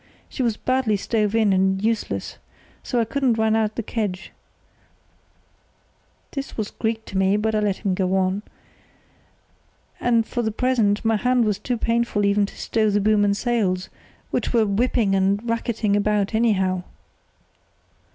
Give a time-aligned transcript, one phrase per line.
[0.29, 2.39] She was badly stove in and useless,
[2.81, 7.93] so I couldn't run out the kedge"—this was Greek to me, but I let him
[7.93, 13.23] go on—"and for the present my hand was too painful even to stow the boom
[13.23, 13.89] and sails,
[14.31, 16.81] which were whipping and racketing about anyhow.